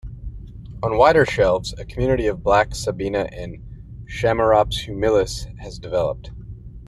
[0.81, 3.59] On wider shelves, a community of Black Sabina and
[4.09, 6.31] "Chamaerops humilis" has developed.